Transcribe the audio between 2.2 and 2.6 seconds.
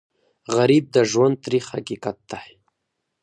دی